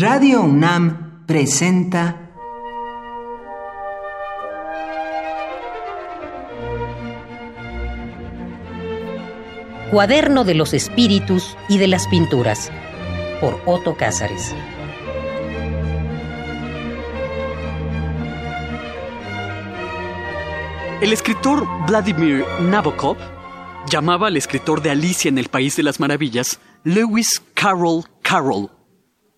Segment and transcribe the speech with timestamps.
[0.00, 2.30] Radio UNAM presenta
[9.90, 12.70] Cuaderno de los Espíritus y de las Pinturas
[13.42, 14.54] por Otto Cázares.
[21.02, 23.18] El escritor Vladimir Nabokov
[23.90, 28.70] llamaba al escritor de Alicia en el País de las Maravillas Lewis Carroll Carroll,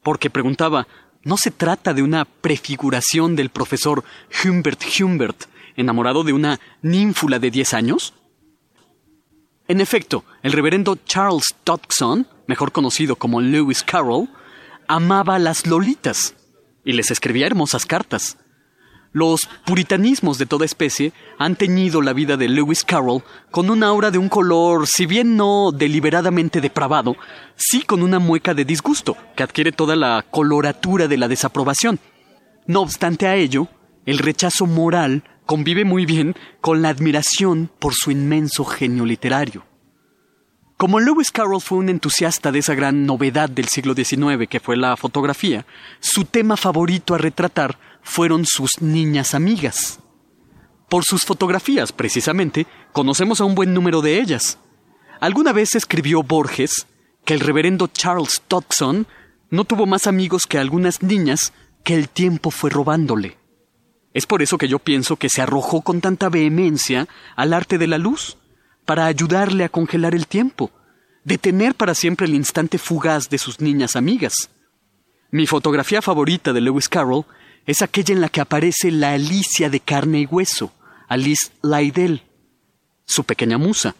[0.03, 0.87] porque preguntaba,
[1.25, 4.05] ¿no se trata de una prefiguración del profesor
[4.45, 5.45] Humbert Humbert,
[5.77, 8.15] enamorado de una ninfula de 10 años?
[9.69, 14.29] En efecto, el reverendo Charles Dodgson, mejor conocido como Lewis Carroll,
[14.89, 16.35] amaba a las lolitas
[16.85, 18.37] y les escribía hermosas cartas.
[19.13, 24.11] Los puritanismos de toda especie han teñido la vida de Lewis Carroll con una aura
[24.11, 27.17] de un color, si bien no deliberadamente depravado,
[27.55, 32.01] sí con una mueca de disgusto, que adquiere toda la coloratura de la desaprobación.
[32.67, 33.69] No obstante a ello,
[34.07, 39.65] el rechazo moral convive muy bien con la admiración por su inmenso genio literario.
[40.79, 44.77] Como Lewis Carroll fue un entusiasta de esa gran novedad del siglo XIX que fue
[44.77, 45.65] la fotografía,
[46.01, 50.01] su tema favorito a retratar fueron sus niñas amigas.
[50.89, 54.59] Por sus fotografías, precisamente, conocemos a un buen número de ellas.
[55.21, 56.87] Alguna vez escribió Borges
[57.25, 59.07] que el reverendo Charles Dodson
[59.51, 61.53] no tuvo más amigos que algunas niñas
[61.85, 63.39] que el tiempo fue robándole.
[64.15, 67.87] Es por eso que yo pienso que se arrojó con tanta vehemencia al arte de
[67.87, 68.37] la luz,
[68.85, 70.71] para ayudarle a congelar el tiempo,
[71.25, 74.51] detener para siempre el instante fugaz de sus niñas amigas.
[75.31, 77.25] Mi fotografía favorita de Lewis Carroll
[77.67, 80.73] es aquella en la que aparece la Alicia de carne y hueso,
[81.09, 82.23] Alice Laidel,
[83.05, 83.95] su pequeña musa.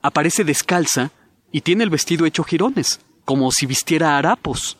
[0.00, 1.12] Aparece descalza
[1.52, 4.78] y tiene el vestido hecho jirones, como si vistiera harapos.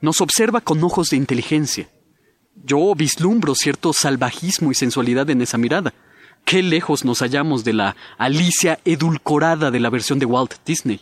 [0.00, 1.88] Nos observa con ojos de inteligencia.
[2.64, 5.94] Yo vislumbro cierto salvajismo y sensualidad en esa mirada.
[6.44, 11.00] Qué lejos nos hallamos de la Alicia edulcorada de la versión de Walt Disney.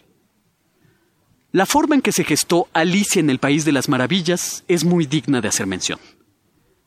[1.51, 5.07] La forma en que se gestó Alicia en el País de las Maravillas es muy
[5.07, 5.99] digna de hacer mención.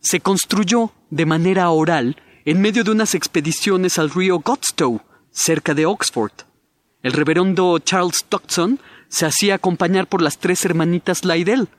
[0.01, 5.01] Se construyó de manera oral en medio de unas expediciones al río Godstow,
[5.31, 6.33] cerca de Oxford.
[7.03, 11.69] El reverendo Charles Dodson se hacía acompañar por las tres hermanitas Laidel,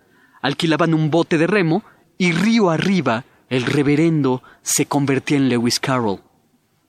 [0.40, 1.84] alquilaban un bote de remo
[2.16, 6.20] y río arriba el reverendo se convertía en Lewis Carroll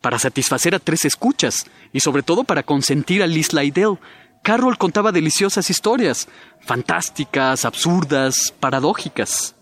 [0.03, 3.97] para satisfacer a tres escuchas y sobre todo para consentir a Liz Laidel.
[4.43, 6.27] Carroll contaba deliciosas historias,
[6.59, 9.55] fantásticas, absurdas, paradójicas.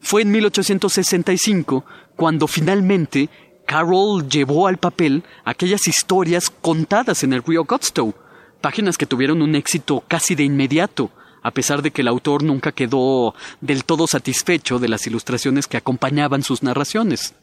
[0.00, 1.84] Fue en 1865
[2.16, 3.28] cuando finalmente
[3.66, 8.14] Carroll llevó al papel aquellas historias contadas en el río Godstow,
[8.60, 11.10] páginas que tuvieron un éxito casi de inmediato,
[11.42, 15.76] a pesar de que el autor nunca quedó del todo satisfecho de las ilustraciones que
[15.76, 17.34] acompañaban sus narraciones.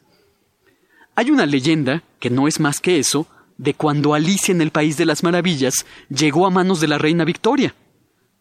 [1.16, 3.28] Hay una leyenda, que no es más que eso,
[3.58, 7.24] de cuando Alicia en el País de las Maravillas llegó a manos de la reina
[7.24, 7.74] Victoria.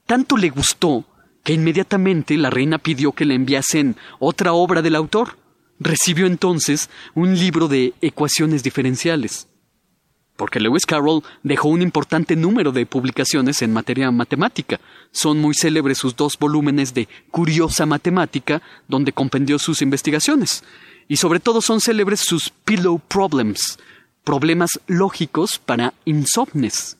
[0.07, 1.05] Tanto le gustó
[1.45, 5.37] que inmediatamente la reina pidió que le enviasen otra obra del autor.
[5.79, 9.47] Recibió entonces un libro de ecuaciones diferenciales.
[10.37, 14.81] Porque Lewis Carroll dejó un importante número de publicaciones en materia matemática.
[15.13, 20.65] Son muy célebres sus dos volúmenes de Curiosa Matemática, donde compendió sus investigaciones
[21.09, 23.79] y sobre todo son célebres sus pillow problems,
[24.25, 26.97] problemas lógicos para insomnes.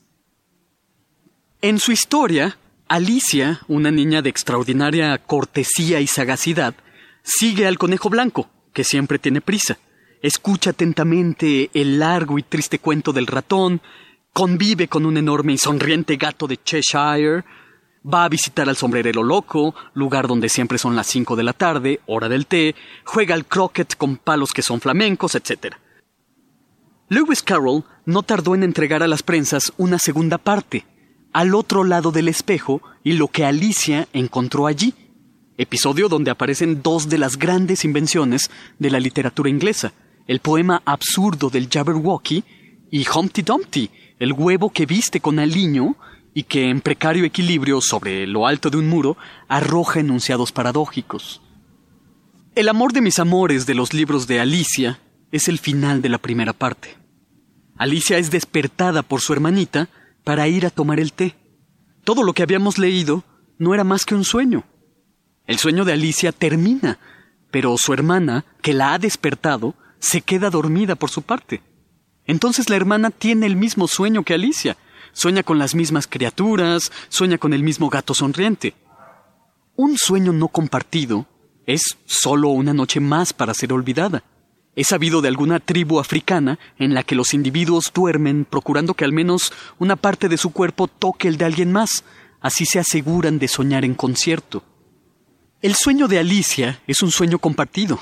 [1.61, 2.57] En su historia,
[2.87, 6.75] Alicia, una niña de extraordinaria cortesía y sagacidad,
[7.23, 9.79] sigue al conejo blanco, que siempre tiene prisa,
[10.21, 13.81] escucha atentamente el largo y triste cuento del ratón,
[14.33, 17.43] convive con un enorme y sonriente gato de Cheshire,
[18.07, 22.01] Va a visitar al sombrerero loco, lugar donde siempre son las cinco de la tarde,
[22.05, 25.73] hora del té, juega al croquet con palos que son flamencos, etc.
[27.09, 30.85] Lewis Carroll no tardó en entregar a las prensas una segunda parte,
[31.35, 34.93] al otro lado del espejo y lo que Alicia encontró allí,
[35.57, 38.49] episodio donde aparecen dos de las grandes invenciones
[38.79, 39.91] de la literatura inglesa,
[40.27, 42.41] el poema absurdo del Jabberwocky
[42.89, 45.97] y Humpty Dumpty, el huevo que viste con Aliño
[46.33, 49.17] y que en precario equilibrio sobre lo alto de un muro
[49.49, 51.41] arroja enunciados paradójicos.
[52.55, 55.01] El amor de mis amores de los libros de Alicia
[55.33, 56.95] es el final de la primera parte.
[57.75, 59.89] Alicia es despertada por su hermanita
[60.25, 61.37] para ir a tomar el té.
[62.03, 63.23] Todo lo que habíamos leído
[63.57, 64.65] no era más que un sueño.
[65.47, 66.99] El sueño de Alicia termina,
[67.49, 71.61] pero su hermana, que la ha despertado, se queda dormida por su parte.
[72.25, 74.75] Entonces la hermana tiene el mismo sueño que Alicia,
[75.15, 78.75] Sueña con las mismas criaturas, sueña con el mismo gato sonriente.
[79.77, 81.25] Un sueño no compartido
[81.65, 84.23] es solo una noche más para ser olvidada.
[84.75, 89.13] He sabido de alguna tribu africana en la que los individuos duermen procurando que al
[89.13, 92.03] menos una parte de su cuerpo toque el de alguien más,
[92.41, 94.63] así se aseguran de soñar en concierto.
[95.61, 97.99] El sueño de Alicia es un sueño compartido,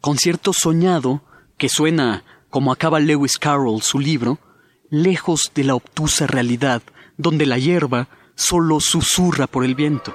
[0.00, 1.22] concierto soñado
[1.56, 4.38] que suena, como acaba Lewis Carroll su libro,
[4.90, 6.82] lejos de la obtusa realidad,
[7.16, 10.14] donde la hierba solo susurra por el viento.